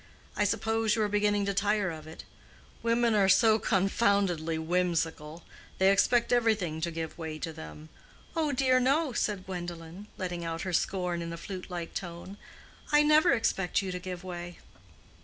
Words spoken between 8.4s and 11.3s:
dear, no!" said Gwendolen, letting out her scorn